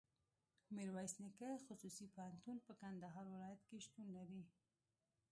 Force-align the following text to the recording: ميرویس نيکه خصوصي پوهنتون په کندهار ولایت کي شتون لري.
ميرویس 0.75 1.13
نيکه 1.21 1.49
خصوصي 1.65 2.05
پوهنتون 2.15 2.57
په 2.65 2.73
کندهار 2.81 3.25
ولایت 3.33 3.61
کي 3.69 3.77
شتون 3.85 4.07
لري. 4.17 4.43